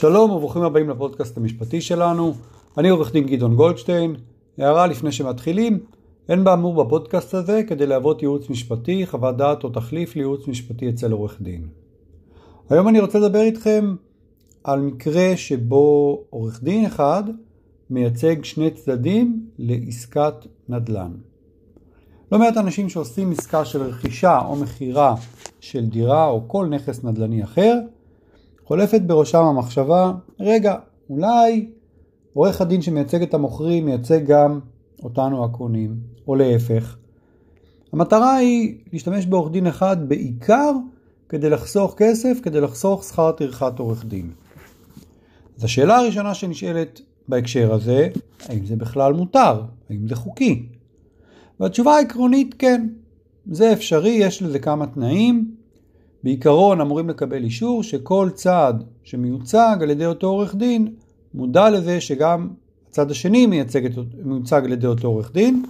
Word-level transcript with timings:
שלום 0.00 0.30
וברוכים 0.30 0.62
הבאים 0.62 0.90
לפודקאסט 0.90 1.36
המשפטי 1.36 1.80
שלנו. 1.80 2.34
אני 2.78 2.88
עורך 2.88 3.12
דין 3.12 3.26
גדעון 3.26 3.56
גולדשטיין. 3.56 4.16
הערה 4.58 4.86
לפני 4.86 5.12
שמתחילים, 5.12 5.78
אין 6.28 6.44
באמור 6.44 6.84
בפודקאסט 6.84 7.34
הזה 7.34 7.62
כדי 7.68 7.86
להוות 7.86 8.22
ייעוץ 8.22 8.50
משפטי, 8.50 9.06
חוות 9.06 9.36
דעת 9.36 9.64
או 9.64 9.68
תחליף 9.68 10.16
לייעוץ 10.16 10.48
משפטי 10.48 10.88
אצל 10.88 11.12
עורך 11.12 11.42
דין. 11.42 11.68
היום 12.70 12.88
אני 12.88 13.00
רוצה 13.00 13.18
לדבר 13.18 13.40
איתכם 13.40 13.96
על 14.64 14.80
מקרה 14.80 15.36
שבו 15.36 16.24
עורך 16.30 16.62
דין 16.62 16.86
אחד 16.86 17.24
מייצג 17.90 18.44
שני 18.44 18.70
צדדים 18.70 19.46
לעסקת 19.58 20.34
נדל"ן. 20.68 21.12
לא 22.32 22.38
מעט 22.38 22.56
אנשים 22.56 22.88
שעושים 22.88 23.32
עסקה 23.32 23.64
של 23.64 23.82
רכישה 23.82 24.38
או 24.38 24.56
מכירה 24.56 25.14
של 25.60 25.86
דירה 25.86 26.26
או 26.26 26.42
כל 26.46 26.66
נכס 26.66 27.04
נדל"ני 27.04 27.44
אחר, 27.44 27.78
חולפת 28.66 29.00
בראשם 29.00 29.44
המחשבה, 29.44 30.12
רגע, 30.40 30.74
אולי 31.10 31.70
עורך 32.34 32.60
הדין 32.60 32.82
שמייצג 32.82 33.22
את 33.22 33.34
המוכרים 33.34 33.84
מייצג 33.84 34.26
גם 34.26 34.60
אותנו 35.02 35.44
הקונים, 35.44 35.96
או 36.28 36.34
להפך. 36.34 36.96
המטרה 37.92 38.34
היא 38.34 38.78
להשתמש 38.92 39.26
בעורך 39.26 39.52
דין 39.52 39.66
אחד 39.66 40.08
בעיקר 40.08 40.72
כדי 41.28 41.50
לחסוך 41.50 41.94
כסף, 41.96 42.38
כדי 42.42 42.60
לחסוך 42.60 43.04
שכר 43.04 43.32
טרחת 43.32 43.78
עורך 43.78 44.04
דין. 44.04 44.30
אז 45.58 45.64
השאלה 45.64 45.96
הראשונה 45.96 46.34
שנשאלת 46.34 47.00
בהקשר 47.28 47.72
הזה, 47.72 48.08
האם 48.48 48.66
זה 48.66 48.76
בכלל 48.76 49.12
מותר? 49.12 49.62
האם 49.90 50.08
זה 50.08 50.14
חוקי? 50.14 50.66
והתשובה 51.60 51.96
העקרונית 51.96 52.54
כן, 52.58 52.88
זה 53.50 53.72
אפשרי, 53.72 54.10
יש 54.10 54.42
לזה 54.42 54.58
כמה 54.58 54.86
תנאים. 54.86 55.55
בעיקרון 56.26 56.80
אמורים 56.80 57.08
לקבל 57.08 57.44
אישור 57.44 57.82
שכל 57.82 58.30
צעד 58.34 58.84
שמיוצג 59.02 59.76
על 59.80 59.90
ידי 59.90 60.06
אותו 60.06 60.26
עורך 60.26 60.54
דין 60.54 60.94
מודע 61.34 61.70
לזה 61.70 62.00
שגם 62.00 62.48
הצד 62.88 63.10
השני 63.10 63.46
מייצג, 63.46 63.80
מיוצג 64.24 64.62
על 64.64 64.72
ידי 64.72 64.86
אותו 64.86 65.08
עורך 65.08 65.32
דין 65.32 65.64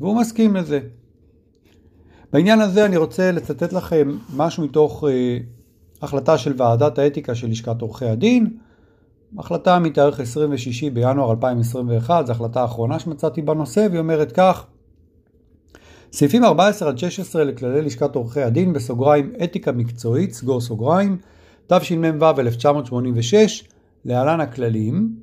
והוא 0.00 0.16
מסכים 0.16 0.56
לזה. 0.56 0.80
בעניין 2.32 2.60
הזה 2.60 2.84
אני 2.84 2.96
רוצה 2.96 3.32
לצטט 3.32 3.72
לכם 3.72 4.18
משהו 4.36 4.64
מתוך 4.64 5.04
אה, 5.08 5.38
החלטה 6.02 6.38
של 6.38 6.54
ועדת 6.56 6.98
האתיקה 6.98 7.34
של 7.34 7.48
לשכת 7.48 7.80
עורכי 7.80 8.06
הדין. 8.06 8.56
החלטה 9.38 9.78
מתאריך 9.78 10.20
26 10.20 10.84
בינואר 10.84 11.30
2021, 11.30 12.26
זו 12.26 12.32
החלטה 12.32 12.62
האחרונה 12.62 12.98
שמצאתי 12.98 13.42
בנושא, 13.42 13.86
והיא 13.90 14.00
אומרת 14.00 14.32
כך: 14.32 14.66
סעיפים 16.12 16.44
14 16.44 16.88
עד 16.88 16.98
16 16.98 17.44
לכללי 17.44 17.82
לשכת 17.82 18.14
עורכי 18.14 18.42
הדין 18.42 18.72
בסוגריים 18.72 19.32
אתיקה 19.44 19.72
מקצועית, 19.72 20.32
סגור 20.32 20.60
סוגריים, 20.60 21.16
תשמ"ו 21.66 22.40
1986, 22.40 23.64
להלן 24.04 24.40
הכללים, 24.40 25.14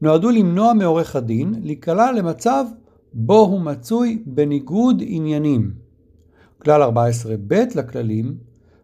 נועדו 0.00 0.30
למנוע 0.30 0.72
מעורך 0.72 1.16
הדין 1.16 1.54
להיקלע 1.62 2.12
למצב 2.12 2.64
בו 3.12 3.38
הוא 3.38 3.60
מצוי 3.60 4.22
בניגוד 4.26 5.02
עניינים. 5.06 5.70
כלל 6.62 6.82
14ב 6.82 7.54
לכללים 7.74 8.34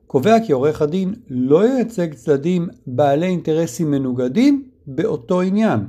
קובע 0.06 0.36
כי 0.46 0.52
עורך 0.52 0.82
הדין 0.82 1.14
לא 1.30 1.68
ייצג 1.68 2.14
צדדים 2.14 2.68
בעלי 2.86 3.26
אינטרסים 3.26 3.90
מנוגדים 3.90 4.68
באותו 4.86 5.40
עניין. 5.40 5.80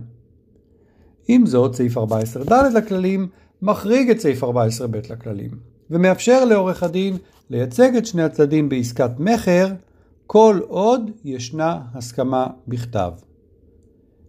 עם 1.27 1.45
זאת, 1.45 1.75
סעיף 1.75 1.97
14ד 1.97 2.53
לכללים 2.75 3.27
מחריג 3.61 4.09
את 4.09 4.19
סעיף 4.19 4.43
14ב 4.43 5.11
לכללים, 5.11 5.51
ומאפשר 5.89 6.45
לעורך 6.45 6.83
הדין 6.83 7.17
לייצג 7.49 7.95
את 7.95 8.05
שני 8.05 8.23
הצדדים 8.23 8.69
בעסקת 8.69 9.11
מכר, 9.19 9.67
כל 10.27 10.59
עוד 10.67 11.11
ישנה 11.25 11.79
הסכמה 11.93 12.47
בכתב. 12.67 13.11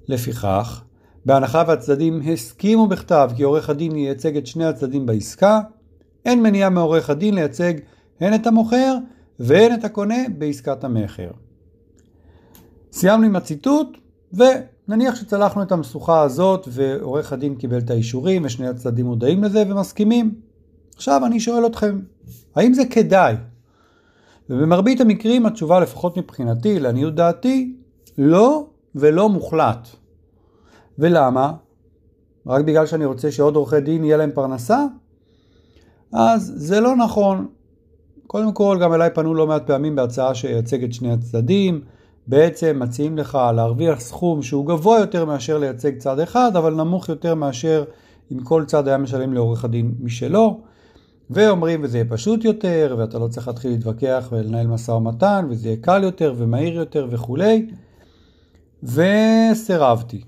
לפיכך, 0.09 0.83
בהנחה 1.25 1.63
והצדדים 1.69 2.21
הסכימו 2.33 2.87
בכתב 2.87 3.31
כי 3.37 3.43
עורך 3.43 3.71
הדין 3.71 3.97
ייצג 3.97 4.37
את 4.37 4.47
שני 4.47 4.65
הצדדים 4.65 5.07
בעסקה, 5.07 5.61
אין 6.25 6.43
מניעה 6.43 6.71
מעורך 6.71 7.11
הדין 7.11 7.35
לייצג 7.35 7.75
הן 8.21 8.35
את 8.35 8.47
המוכר 8.47 8.97
והן 9.39 9.75
את 9.75 9.85
הקונה 9.85 10.23
בעסקת 10.39 10.85
המכר. 10.85 11.31
סיימנו 12.93 13.27
עם 13.27 13.37
הציטוט, 13.37 13.99
ונניח 14.33 15.15
שצלחנו 15.15 15.63
את 15.63 15.73
המשוכה 15.73 16.23
הזאת 16.23 16.69
ועורך 16.71 17.33
הדין 17.33 17.55
קיבל 17.55 17.79
את 17.79 17.91
האישורים 17.91 18.45
ושני 18.45 18.69
הצדדים 18.69 19.07
מודעים 19.07 19.45
לזה 19.45 19.65
ומסכימים. 19.69 20.35
עכשיו 20.97 21.27
אני 21.27 21.41
שואל 21.41 21.67
אתכם, 21.67 21.99
האם 22.57 22.75
זה 22.75 22.83
כדאי? 22.85 23.35
ובמרבית 24.51 25.01
המקרים 25.01 25.47
התשובה 25.47 25.81
לפחות 25.81 26.17
מבחינתי, 26.17 26.81
לעניות 26.81 27.15
דעתי, 27.15 27.75
לא 28.19 28.67
ולא 28.95 29.29
מוחלט. 29.29 29.89
ולמה? 30.99 31.53
רק 32.47 32.65
בגלל 32.65 32.87
שאני 32.87 33.05
רוצה 33.05 33.33
שעוד 33.33 33.57
עורכי 33.57 33.81
דין 33.81 34.05
יהיה 34.05 34.17
להם 34.17 34.31
פרנסה? 34.35 34.85
אז 36.13 36.53
זה 36.57 36.81
לא 36.81 36.97
נכון. 36.97 37.47
קודם 38.27 38.53
כל, 38.53 38.79
גם 38.81 38.95
אליי 38.95 39.11
פנו 39.15 39.35
לא 39.35 39.47
מעט 39.47 39.67
פעמים 39.67 39.97
בהצעה 39.97 40.35
שייצג 40.35 40.85
את 40.85 40.93
שני 40.93 41.13
הצדדים. 41.13 41.81
בעצם 42.27 42.79
מציעים 42.81 43.19
לך 43.19 43.39
להרוויח 43.55 44.01
סכום 44.01 44.43
שהוא 44.43 44.67
גבוה 44.67 44.99
יותר 44.99 45.25
מאשר 45.25 45.59
לייצג 45.59 45.99
צד 45.99 46.21
אחד, 46.21 46.57
אבל 46.57 46.75
נמוך 46.75 47.09
יותר 47.09 47.35
מאשר 47.35 47.85
אם 48.33 48.41
כל 48.41 48.65
צד 48.67 48.89
היה 48.89 48.99
משלם 48.99 49.33
לעורך 49.33 49.65
הדין 49.65 49.95
משלו. 50.01 50.61
ואומרים 51.31 51.81
וזה 51.83 51.99
יהיה 51.99 52.09
פשוט 52.09 52.45
יותר, 52.45 52.97
ואתה 52.99 53.19
לא 53.19 53.29
צריך 53.29 53.49
להתחיל 53.49 53.71
להתווכח 53.71 54.29
ולנהל 54.33 54.67
משא 54.67 54.91
ומתן, 54.91 55.47
וזה 55.51 55.69
יהיה 55.69 55.77
קל 55.81 56.03
יותר 56.03 56.35
ומהיר 56.37 56.75
יותר 56.75 57.07
וכולי. 57.11 57.67
וסירבתי. 58.83 60.25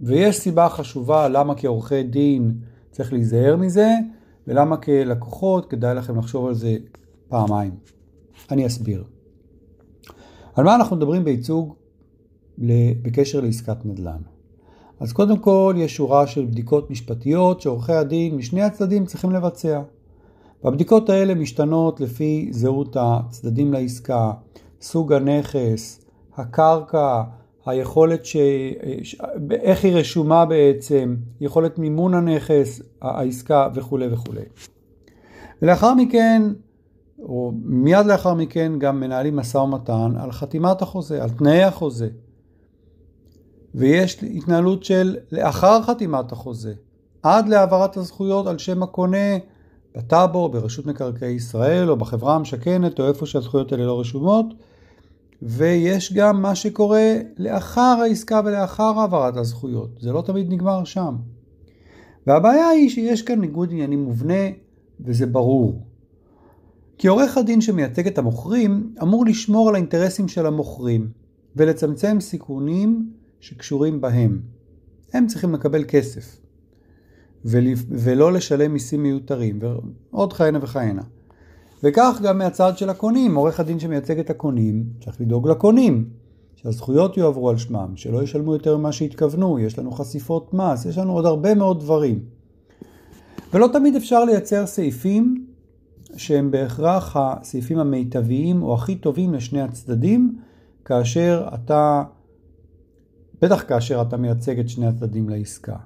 ויש 0.00 0.36
סיבה 0.36 0.68
חשובה 0.68 1.28
למה 1.28 1.54
כעורכי 1.54 2.02
דין 2.02 2.54
צריך 2.90 3.12
להיזהר 3.12 3.56
מזה, 3.56 3.90
ולמה 4.46 4.76
כלקוחות 4.76 5.70
כדאי 5.70 5.94
לכם 5.94 6.18
לחשוב 6.18 6.46
על 6.46 6.54
זה 6.54 6.76
פעמיים. 7.28 7.74
אני 8.50 8.66
אסביר. 8.66 9.04
על 10.58 10.64
מה 10.64 10.74
אנחנו 10.74 10.96
מדברים 10.96 11.24
בייצוג 11.24 11.74
בקשר 13.02 13.40
לעסקת 13.40 13.76
נדל"ן? 13.84 14.20
אז 15.00 15.12
קודם 15.12 15.38
כל 15.38 15.74
יש 15.78 15.96
שורה 15.96 16.26
של 16.26 16.44
בדיקות 16.44 16.90
משפטיות 16.90 17.60
שעורכי 17.60 17.92
הדין 17.92 18.36
משני 18.36 18.62
הצדדים 18.62 19.06
צריכים 19.06 19.30
לבצע. 19.30 19.82
והבדיקות 20.64 21.10
האלה 21.10 21.34
משתנות 21.34 22.00
לפי 22.00 22.48
זהות 22.50 22.96
הצדדים 23.00 23.72
לעסקה, 23.72 24.32
סוג 24.80 25.12
הנכס, 25.12 26.04
הקרקע, 26.36 27.22
היכולת 27.66 28.24
ש... 28.24 28.36
איך 29.50 29.84
היא 29.84 29.92
רשומה 29.92 30.46
בעצם, 30.46 31.16
יכולת 31.40 31.78
מימון 31.78 32.14
הנכס, 32.14 32.82
העסקה 33.02 33.68
וכו' 33.74 33.98
וכו'. 34.10 34.32
ולאחר 35.62 35.94
מכן, 35.94 36.42
או 37.22 37.52
מיד 37.64 38.06
לאחר 38.06 38.34
מכן, 38.34 38.72
גם 38.78 39.00
מנהלים 39.00 39.36
משא 39.36 39.58
ומתן 39.58 40.12
על 40.20 40.32
חתימת 40.32 40.82
החוזה, 40.82 41.22
על 41.22 41.30
תנאי 41.30 41.62
החוזה. 41.62 42.08
ויש 43.74 44.22
התנהלות 44.22 44.84
של 44.84 45.16
לאחר 45.32 45.82
חתימת 45.82 46.32
החוזה, 46.32 46.74
עד 47.22 47.48
להעברת 47.48 47.96
הזכויות 47.96 48.46
על 48.46 48.58
שם 48.58 48.82
הקונה 48.82 49.38
בטאבו, 49.96 50.48
ברשות 50.48 50.86
מקרקעי 50.86 51.32
ישראל, 51.32 51.90
או 51.90 51.96
בחברה 51.96 52.34
המשכנת, 52.34 53.00
או 53.00 53.08
איפה 53.08 53.26
שהזכויות 53.26 53.72
האלה 53.72 53.86
לא 53.86 54.00
רשומות. 54.00 54.46
ויש 55.42 56.12
גם 56.12 56.42
מה 56.42 56.54
שקורה 56.54 57.14
לאחר 57.38 57.96
העסקה 58.02 58.40
ולאחר 58.44 58.98
העברת 58.98 59.36
הזכויות. 59.36 59.90
זה 60.00 60.12
לא 60.12 60.22
תמיד 60.22 60.52
נגמר 60.52 60.84
שם. 60.84 61.16
והבעיה 62.26 62.68
היא 62.68 62.88
שיש 62.88 63.22
כאן 63.22 63.40
ניגוד 63.40 63.68
עניינים 63.72 64.04
מובנה, 64.04 64.44
וזה 65.00 65.26
ברור. 65.26 65.82
כי 66.98 67.08
עורך 67.08 67.38
הדין 67.38 67.60
שמייצג 67.60 68.06
את 68.06 68.18
המוכרים 68.18 68.94
אמור 69.02 69.26
לשמור 69.26 69.68
על 69.68 69.74
האינטרסים 69.74 70.28
של 70.28 70.46
המוכרים 70.46 71.08
ולצמצם 71.56 72.20
סיכונים 72.20 73.10
שקשורים 73.40 74.00
בהם. 74.00 74.40
הם 75.12 75.26
צריכים 75.26 75.54
לקבל 75.54 75.84
כסף 75.88 76.36
ולא 77.44 78.32
לשלם 78.32 78.72
מיסים 78.72 79.02
מיותרים 79.02 79.58
ועוד 80.12 80.32
כהנה 80.32 80.58
וכהנה. 80.62 81.02
וכך 81.82 82.18
גם 82.22 82.38
מהצד 82.38 82.78
של 82.78 82.90
הקונים, 82.90 83.34
עורך 83.34 83.60
הדין 83.60 83.78
שמייצג 83.78 84.18
את 84.18 84.30
הקונים 84.30 84.84
צריך 85.04 85.20
לדאוג 85.20 85.48
לקונים, 85.48 86.08
שהזכויות 86.56 87.16
יועברו 87.16 87.50
על 87.50 87.56
שמם, 87.56 87.92
שלא 87.96 88.22
ישלמו 88.22 88.52
יותר 88.52 88.76
ממה 88.76 88.92
שהתכוונו, 88.92 89.58
יש 89.58 89.78
לנו 89.78 89.90
חשיפות 89.90 90.54
מס, 90.54 90.84
יש 90.84 90.98
לנו 90.98 91.12
עוד 91.12 91.26
הרבה 91.26 91.54
מאוד 91.54 91.80
דברים. 91.80 92.20
ולא 93.54 93.68
תמיד 93.72 93.96
אפשר 93.96 94.24
לייצר 94.24 94.66
סעיפים 94.66 95.47
שהם 96.18 96.50
בהכרח 96.50 97.16
הסעיפים 97.16 97.78
המיטביים 97.78 98.62
או 98.62 98.74
הכי 98.74 98.96
טובים 98.96 99.34
לשני 99.34 99.62
הצדדים, 99.62 100.38
כאשר 100.84 101.48
אתה, 101.54 102.04
בטח 103.42 103.64
כאשר 103.68 104.02
אתה 104.02 104.16
מייצג 104.16 104.58
את 104.58 104.68
שני 104.68 104.86
הצדדים 104.86 105.28
לעסקה. 105.28 105.76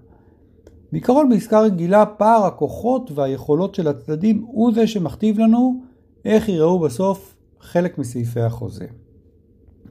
בעיקרון 0.93 1.29
בעסקה 1.29 1.61
רגילה 1.61 2.07
פער 2.07 2.45
הכוחות 2.45 3.11
והיכולות 3.15 3.75
של 3.75 3.89
הצדדים 3.89 4.45
הוא 4.47 4.75
זה 4.75 4.87
שמכתיב 4.87 5.39
לנו 5.39 5.81
איך 6.25 6.49
יראו 6.49 6.79
בסוף 6.79 7.37
חלק 7.61 7.99
מסעיפי 7.99 8.41
החוזה. 8.41 8.87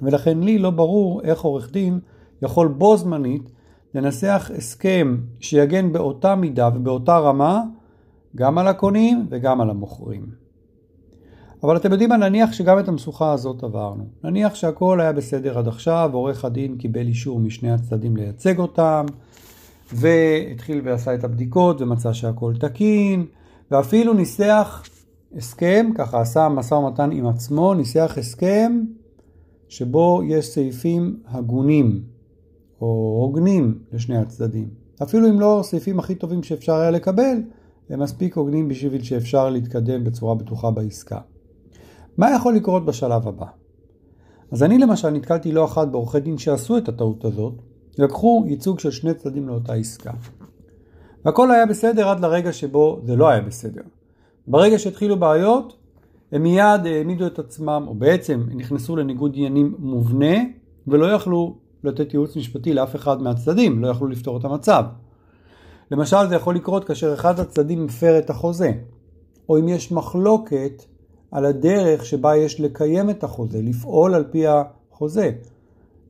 ולכן 0.02 0.40
לי 0.40 0.60
לא 0.60 0.70
ברור 0.70 1.22
איך 1.22 1.42
עורך 1.42 1.72
דין 1.72 2.00
יכול 2.42 2.68
בו 2.68 2.98
זמנית 2.98 3.52
לנסח 3.96 4.52
הסכם 4.58 5.18
שיגן 5.40 5.92
באותה 5.92 6.36
מידה 6.36 6.70
ובאותה 6.76 7.18
רמה 7.18 7.64
גם 8.36 8.58
על 8.58 8.68
הקונים 8.68 9.28
וגם 9.30 9.62
על 9.62 9.70
המוכרים. 9.70 10.26
אבל 11.64 11.78
אתם 11.78 11.92
יודעים 11.92 12.10
מה, 12.10 12.18
נניח 12.18 12.52
שגם 12.52 12.80
את 12.80 12.88
המשוכה 12.88 13.34
הזאת 13.34 13.64
עברנו. 13.64 14.04
נניח 14.24 14.56
שהכל 14.56 15.02
היה 15.02 15.12
בסדר 15.14 15.58
עד 15.58 15.68
עכשיו, 15.68 16.10
עורך 16.14 16.46
הדין 16.46 16.78
קיבל 16.78 17.08
אישור 17.08 17.40
משני 17.40 17.72
הצדדים 17.72 18.18
לייצג 18.18 18.60
אותם, 18.60 19.06
והתחיל 19.94 20.82
ועשה 20.84 21.16
את 21.16 21.24
הבדיקות 21.24 21.82
ומצא 21.82 22.14
שהכל 22.14 22.54
תקין, 22.60 23.26
ואפילו 23.72 24.14
ניסח 24.14 24.84
הסכם, 25.38 25.90
ככה 25.96 26.22
עשה 26.22 26.50
משא 26.50 26.74
ומתן 26.74 27.12
עם 27.12 27.28
עצמו, 27.28 27.74
ניסח 27.74 28.16
הסכם 28.18 28.82
שבו 29.68 30.22
יש 30.28 30.46
סעיפים 30.46 31.20
הגונים 31.28 32.02
או 32.82 33.20
הוגנים 33.22 33.80
לשני 33.92 34.18
הצדדים. 34.18 34.68
אפילו 35.04 35.30
אם 35.30 35.40
לא 35.40 35.60
סעיפים 35.64 36.00
הכי 36.00 36.16
טובים 36.16 36.44
שאפשר 36.44 36.76
היה 36.76 36.92
לקבל, 36.92 37.38
הם 37.92 38.00
מספיק 38.00 38.38
הוגנים 38.38 38.68
בשביל 38.68 39.04
שאפשר 39.04 39.50
להתקדם 39.50 40.04
בצורה 40.04 40.36
בטוחה 40.36 40.72
בעסקה. 40.72 41.20
מה 42.18 42.36
יכול 42.36 42.56
לקרות 42.56 42.86
בשלב 42.86 43.28
הבא? 43.28 43.46
אז 44.52 44.64
אני 44.64 44.78
למשל 44.78 45.10
נתקלתי 45.10 45.52
לא 45.52 45.66
אחת 45.66 45.88
בעורכי 45.88 46.20
דין 46.20 46.38
שעשו 46.38 46.78
את 46.78 46.90
הטעות 46.90 47.26
הזאת, 47.26 47.54
לקחו 47.98 48.46
ייצוג 48.48 48.80
של 48.80 48.92
שני 48.92 49.14
צדדים 49.14 49.48
לאותה 49.48 49.74
עסקה. 49.74 50.12
והכל 51.26 51.52
היה 51.52 51.66
בסדר 51.66 52.10
עד 52.10 52.20
לרגע 52.20 52.54
שבו 52.54 53.02
זה 53.04 53.16
לא 53.16 53.30
היה 53.30 53.42
בסדר. 53.42 53.82
ברגע 54.48 54.80
שהתחילו 54.80 55.20
בעיות, 55.20 55.76
הם 56.32 56.44
מיד 56.44 56.86
העמידו 56.86 57.28
את 57.28 57.40
עצמם, 57.40 57.84
או 57.88 57.96
בעצם 57.96 58.44
נכנסו 58.56 58.96
לניגוד 58.96 59.32
עניינים 59.36 59.76
מובנה, 59.80 60.36
ולא 60.88 61.06
יכלו 61.06 61.58
לתת 61.84 62.14
ייעוץ 62.14 62.36
משפטי 62.36 62.74
לאף 62.74 62.96
אחד 62.96 63.22
מהצדדים, 63.22 63.82
לא 63.82 63.88
יכלו 63.88 64.08
לפתור 64.08 64.38
את 64.38 64.46
המצב. 64.46 64.84
למשל 65.92 66.28
זה 66.30 66.36
יכול 66.36 66.56
לקרות 66.56 66.84
כאשר 66.84 67.14
אחד 67.14 67.40
הצדדים 67.40 67.86
מפר 67.86 68.20
את 68.20 68.30
החוזה, 68.30 68.72
או 69.50 69.60
אם 69.60 69.68
יש 69.68 69.92
מחלוקת 69.92 70.84
על 71.32 71.46
הדרך 71.46 72.06
שבה 72.06 72.36
יש 72.36 72.60
לקיים 72.60 73.10
את 73.10 73.24
החוזה, 73.24 73.62
לפעול 73.62 74.16
על 74.16 74.24
פי 74.32 74.44
החוזה. 74.48 75.32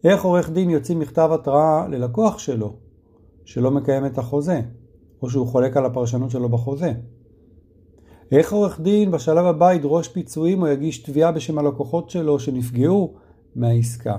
איך 0.04 0.24
עורך 0.24 0.50
דין 0.50 0.70
יוציא 0.70 0.96
מכתב 0.96 1.30
התראה 1.34 1.88
ללקוח 1.88 2.40
שלו, 2.40 2.74
שלא 3.46 3.72
מקיים 3.72 4.06
את 4.06 4.18
החוזה, 4.18 4.62
או 5.22 5.30
שהוא 5.30 5.48
חולק 5.48 5.78
על 5.78 5.86
הפרשנות 5.86 6.32
שלו 6.32 6.50
בחוזה. 6.50 6.94
איך 8.32 8.54
עורך 8.54 8.82
דין 8.82 9.12
בשלב 9.12 9.46
הבא 9.46 9.74
ידרוש 9.74 10.08
פיצויים 10.08 10.62
או 10.62 10.68
יגיש 10.68 10.98
תביעה 10.98 11.32
בשם 11.32 11.58
הלקוחות 11.58 12.10
שלו 12.10 12.40
שנפגעו 12.40 13.14
מהעסקה. 13.56 14.16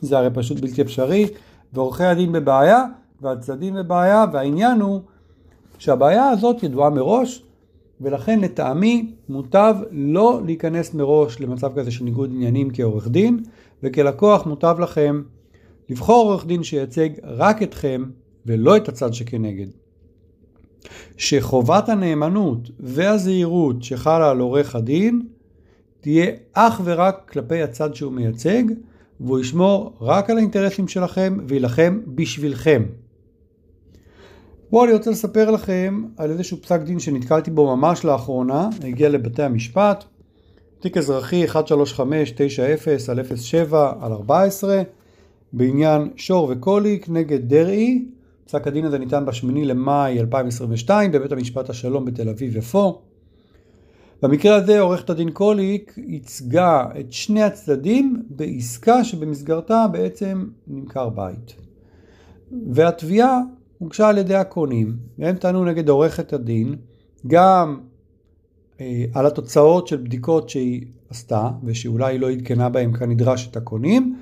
זה 0.00 0.18
הרי 0.18 0.28
פשוט 0.34 0.60
בלתי 0.60 0.82
אפשרי, 0.82 1.28
ועורכי 1.72 2.04
הדין 2.04 2.32
בבעיה, 2.32 2.84
והצדדים 3.20 3.74
בבעיה, 3.74 4.24
והעניין 4.32 4.80
הוא 4.80 5.00
שהבעיה 5.78 6.28
הזאת 6.28 6.62
ידועה 6.62 6.90
מראש, 6.90 7.44
ולכן 8.00 8.40
לטעמי 8.40 9.12
מוטב 9.28 9.74
לא 9.90 10.40
להיכנס 10.44 10.94
מראש 10.94 11.40
למצב 11.40 11.72
כזה 11.76 11.90
של 11.90 12.04
ניגוד 12.04 12.30
עניינים 12.34 12.68
כעורך 12.72 13.08
דין, 13.08 13.42
וכלקוח 13.82 14.46
מוטב 14.46 14.76
לכם 14.80 15.22
לבחור 15.88 16.30
עורך 16.30 16.46
דין 16.46 16.62
שייצג 16.62 17.08
רק 17.22 17.62
אתכם 17.62 18.04
ולא 18.46 18.76
את 18.76 18.88
הצד 18.88 19.14
שכנגד. 19.14 19.66
שחובת 21.16 21.88
הנאמנות 21.88 22.70
והזהירות 22.80 23.82
שחלה 23.82 24.30
על 24.30 24.40
עורך 24.40 24.74
הדין 24.74 25.22
תהיה 26.00 26.32
אך 26.52 26.80
ורק 26.84 27.30
כלפי 27.32 27.62
הצד 27.62 27.94
שהוא 27.94 28.12
מייצג, 28.12 28.62
והוא 29.20 29.40
ישמור 29.40 29.96
רק 30.00 30.30
על 30.30 30.36
האינטרסים 30.36 30.88
שלכם 30.88 31.38
וילחם 31.48 32.00
בשבילכם. 32.06 32.82
בואו 34.74 34.84
אני 34.84 34.92
רוצה 34.92 35.10
לספר 35.10 35.50
לכם 35.50 36.04
על 36.16 36.30
איזשהו 36.30 36.62
פסק 36.62 36.80
דין 36.80 36.98
שנתקלתי 36.98 37.50
בו 37.50 37.76
ממש 37.76 38.04
לאחרונה, 38.04 38.68
הגיע 38.84 39.08
לבתי 39.08 39.42
המשפט, 39.42 40.04
תיק 40.80 40.96
אזרחי 40.96 41.48
13590 41.48 43.08
על 43.08 43.36
07 43.36 43.92
על 44.00 44.12
14 44.12 44.82
בעניין 45.52 46.10
שור 46.16 46.48
וקוליק 46.52 47.08
נגד 47.08 47.48
דרעי, 47.48 48.04
פסק 48.46 48.66
הדין 48.66 48.84
הזה 48.84 48.98
ניתן 48.98 49.24
ב-8 49.26 49.46
למאי 49.52 50.20
2022 50.20 51.12
בבית 51.12 51.32
המשפט 51.32 51.70
השלום 51.70 52.04
בתל 52.04 52.28
אביב 52.28 52.56
יפו. 52.56 53.02
במקרה 54.22 54.56
הזה 54.56 54.80
עורכת 54.80 55.10
הדין 55.10 55.30
קוליק 55.30 55.94
ייצגה 56.06 56.84
את 57.00 57.12
שני 57.12 57.42
הצדדים 57.42 58.22
בעסקה 58.30 59.04
שבמסגרתה 59.04 59.86
בעצם 59.92 60.46
נמכר 60.66 61.08
בית. 61.08 61.54
והתביעה 62.72 63.40
הוגשה 63.78 64.08
על 64.08 64.18
ידי 64.18 64.34
הקונים, 64.34 64.96
והם 65.18 65.36
טענו 65.36 65.64
נגד 65.64 65.88
עורכת 65.88 66.32
הדין 66.32 66.76
גם 67.26 67.80
אה, 68.80 69.04
על 69.14 69.26
התוצאות 69.26 69.88
של 69.88 69.96
בדיקות 69.96 70.48
שהיא 70.48 70.86
עשתה, 71.10 71.50
ושאולי 71.64 72.18
לא 72.18 72.30
עדכנה 72.30 72.68
בהם 72.68 72.92
כנדרש 72.92 73.48
את 73.48 73.56
הקונים, 73.56 74.16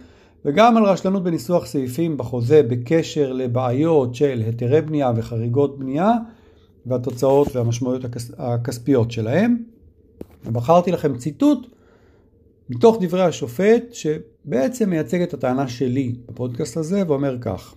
וגם 0.44 0.76
על 0.76 0.84
רשלנות 0.84 1.24
בניסוח 1.24 1.66
סעיפים 1.66 2.16
בחוזה 2.16 2.62
בקשר 2.62 3.32
לבעיות 3.32 4.14
של 4.14 4.42
היתרי 4.46 4.80
בנייה 4.80 5.12
וחריגות 5.16 5.78
בנייה, 5.78 6.12
והתוצאות 6.86 7.56
והמשמעויות 7.56 8.04
הכס... 8.04 8.30
הכספיות 8.38 9.10
שלהם. 9.10 9.56
ובחרתי 10.46 10.92
לכם 10.92 11.16
ציטוט 11.16 11.66
מתוך 12.70 12.96
דברי 13.00 13.22
השופט, 13.22 13.82
שבעצם 13.92 14.90
מייצג 14.90 15.22
את 15.22 15.34
הטענה 15.34 15.68
שלי 15.68 16.14
בפודקאסט 16.28 16.76
הזה, 16.76 17.02
ואומר 17.08 17.36
כך, 17.40 17.74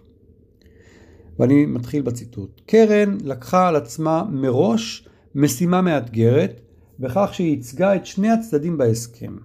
ואני 1.40 1.66
מתחיל 1.66 2.02
בציטוט: 2.02 2.62
קרן 2.66 3.18
לקחה 3.24 3.68
על 3.68 3.76
עצמה 3.76 4.24
מראש 4.32 5.08
משימה 5.36 5.82
מאתגרת, 5.82 6.62
בכך 7.00 7.30
שהיא 7.34 7.50
ייצגה 7.50 7.96
את 7.96 8.06
שני 8.06 8.30
הצדדים 8.30 8.78
בהסכם. 8.78 9.38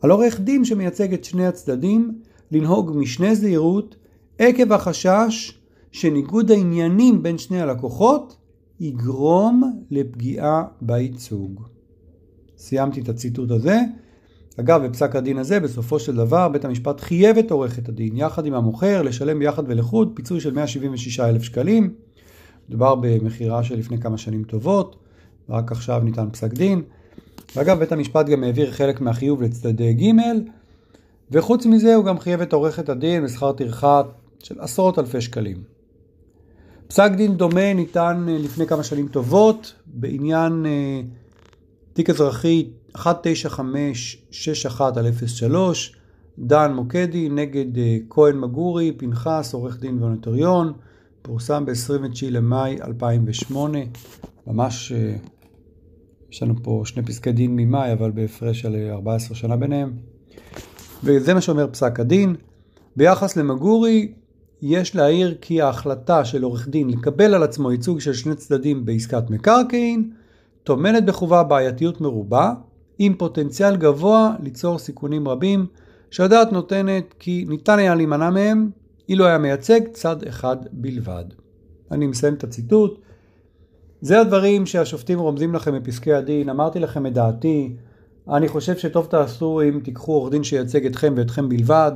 על 0.00 0.10
עורך 0.10 0.40
דין 0.40 0.64
שמייצג 0.64 1.14
את 1.14 1.24
שני 1.24 1.46
הצדדים 1.46 2.20
לנהוג 2.50 2.92
משנה 2.94 3.34
זהירות 3.34 3.96
עקב 4.38 4.72
החשש 4.72 5.58
שניגוד 5.92 6.50
העניינים 6.50 7.22
בין 7.22 7.38
שני 7.38 7.60
הלקוחות 7.60 8.36
יגרום 8.80 9.84
לפגיעה 9.90 10.64
בייצוג. 10.80 11.62
סיימתי 12.58 13.00
את 13.00 13.08
הציטוט 13.08 13.50
הזה. 13.50 13.80
אגב, 14.60 14.86
בפסק 14.86 15.16
הדין 15.16 15.38
הזה, 15.38 15.60
בסופו 15.60 15.98
של 15.98 16.16
דבר, 16.16 16.48
בית 16.48 16.64
המשפט 16.64 17.00
חייב 17.00 17.38
את 17.38 17.50
עורכת 17.50 17.88
הדין, 17.88 18.16
יחד 18.16 18.46
עם 18.46 18.54
המוכר, 18.54 19.02
לשלם 19.02 19.38
ביחד 19.38 19.62
ולחוד 19.66 20.12
פיצוי 20.14 20.40
של 20.40 20.54
176 20.54 21.20
אלף 21.20 21.42
שקלים. 21.42 21.94
מדובר 22.68 22.94
במכירה 22.94 23.64
של 23.64 23.78
לפני 23.78 24.00
כמה 24.00 24.18
שנים 24.18 24.44
טובות, 24.44 24.96
רק 25.48 25.72
עכשיו 25.72 26.00
ניתן 26.04 26.30
פסק 26.32 26.52
דין. 26.52 26.82
ואגב, 27.56 27.78
בית 27.78 27.92
המשפט 27.92 28.26
גם 28.26 28.44
העביר 28.44 28.70
חלק 28.70 29.00
מהחיוב 29.00 29.42
לצדדי 29.42 29.92
ג', 29.92 30.12
וחוץ 31.30 31.66
מזה 31.66 31.94
הוא 31.94 32.04
גם 32.04 32.18
חייב 32.18 32.40
את 32.40 32.52
עורכת 32.52 32.88
הדין 32.88 33.24
בשכר 33.24 33.52
טרחה 33.52 34.02
של 34.38 34.60
עשרות 34.60 34.98
אלפי 34.98 35.20
שקלים. 35.20 35.56
פסק 36.86 37.10
דין 37.16 37.36
דומה 37.36 37.74
ניתן 37.74 38.26
אה, 38.28 38.38
לפני 38.38 38.66
כמה 38.66 38.82
שנים 38.82 39.08
טובות 39.08 39.74
בעניין 39.86 40.66
אה, 40.66 41.00
תיק 41.92 42.10
אזרחי 42.10 42.68
19561 42.92 44.96
על 44.96 45.06
03, 45.26 45.96
דן 46.38 46.72
מוקדי 46.72 47.28
נגד 47.28 47.78
אה, 47.78 47.96
כהן 48.10 48.38
מגורי, 48.38 48.92
פנחס, 48.92 49.54
עורך 49.54 49.80
דין 49.80 50.02
ונוטריון, 50.02 50.72
פורסם 51.22 51.66
ב-29 51.66 52.30
למאי 52.30 52.78
2008, 52.82 53.78
ממש 54.46 54.92
יש 56.32 56.42
לנו 56.42 56.54
פה 56.62 56.82
שני 56.84 57.02
פסקי 57.02 57.32
דין 57.32 57.56
ממאי, 57.56 57.92
אבל 57.92 58.10
בהפרש 58.10 58.60
של 58.60 58.88
14 58.90 59.36
שנה 59.36 59.56
ביניהם. 59.56 59.92
וזה 61.04 61.34
מה 61.34 61.40
שאומר 61.40 61.66
פסק 61.72 62.00
הדין. 62.00 62.36
ביחס 62.96 63.36
למגורי, 63.36 64.12
יש 64.62 64.96
להעיר 64.96 65.36
כי 65.40 65.62
ההחלטה 65.62 66.24
של 66.24 66.42
עורך 66.42 66.68
דין 66.68 66.90
לקבל 66.90 67.34
על 67.34 67.42
עצמו 67.42 67.72
ייצוג 67.72 68.00
של 68.00 68.12
שני 68.12 68.34
צדדים 68.34 68.84
בעסקת 68.84 69.30
מקרקעין, 69.30 70.10
טומנת 70.64 71.06
בחובה 71.06 71.42
בעייתיות 71.42 72.00
מרובה, 72.00 72.54
עם 73.04 73.14
פוטנציאל 73.14 73.76
גבוה 73.76 74.34
ליצור 74.42 74.78
סיכונים 74.78 75.28
רבים, 75.28 75.66
שהדעת 76.10 76.52
נותנת 76.52 77.14
כי 77.18 77.44
ניתן 77.48 77.78
היה 77.78 77.94
להימנע 77.94 78.30
מהם, 78.30 78.70
אילו 79.08 79.26
היה 79.26 79.38
מייצג 79.38 79.80
צד 79.92 80.16
אחד 80.28 80.56
בלבד. 80.72 81.24
אני 81.90 82.06
מסיים 82.06 82.34
את 82.34 82.44
הציטוט. 82.44 82.98
זה 84.00 84.20
הדברים 84.20 84.66
שהשופטים 84.66 85.18
רומזים 85.18 85.54
לכם 85.54 85.74
בפסקי 85.78 86.12
הדין, 86.12 86.48
אמרתי 86.48 86.80
לכם 86.80 87.06
את 87.06 87.12
דעתי, 87.12 87.76
אני 88.28 88.48
חושב 88.48 88.76
שטוב 88.76 89.06
תעשו 89.06 89.60
אם 89.68 89.80
תיקחו 89.84 90.12
עורך 90.12 90.30
דין 90.30 90.44
שייצג 90.44 90.86
אתכם 90.86 91.14
ואתכם 91.16 91.48
בלבד, 91.48 91.92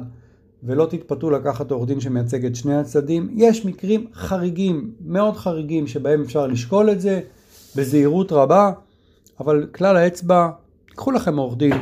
ולא 0.63 0.87
תתפתו 0.91 1.31
לקחת 1.31 1.71
עורך 1.71 1.89
דין 1.89 2.01
שמייצג 2.01 2.47
את 2.47 2.57
שני 2.57 2.77
הצדדים. 2.77 3.29
יש 3.35 3.65
מקרים 3.65 4.07
חריגים, 4.15 4.91
מאוד 5.01 5.37
חריגים, 5.37 5.87
שבהם 5.87 6.23
אפשר 6.23 6.47
לשקול 6.47 6.91
את 6.91 7.01
זה 7.01 7.21
בזהירות 7.77 8.33
רבה, 8.33 8.73
אבל 9.41 9.67
כלל 9.75 9.97
האצבע, 9.97 10.51
תיקחו 10.97 11.11
לכם 11.11 11.37
עורך 11.37 11.57
דין 11.57 11.73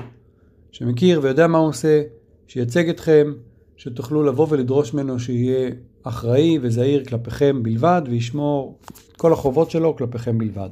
שמכיר 0.73 1.21
ויודע 1.23 1.47
מה 1.47 1.59
הוא 1.59 1.69
עושה, 1.69 2.03
שייצג 2.47 2.89
אתכם, 2.89 3.33
שתוכלו 3.77 4.23
לבוא 4.23 4.47
ולדרוש 4.51 4.95
ממנו 4.95 5.21
שיהיה 5.21 5.71
אחראי 6.03 6.59
וזהיר 6.63 7.05
כלפיכם 7.05 7.63
בלבד 7.63 8.03
וישמור 8.07 8.79
כל 9.17 9.33
החובות 9.33 9.71
שלו 9.71 9.97
כלפיכם 9.97 10.39
בלבד. 10.39 10.69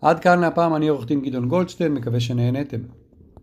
עד 0.00 0.20
כאן 0.20 0.40
להפעם 0.40 0.74
אני 0.74 0.88
עורך 0.88 1.06
דין 1.06 1.20
גדעון 1.20 1.48
גולדשטיין, 1.48 1.94
מקווה 1.94 2.20
שנהנתם. 2.20 2.80